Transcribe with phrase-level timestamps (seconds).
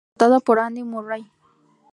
[0.03, 1.31] Allí fue derrotado por Andy Murray.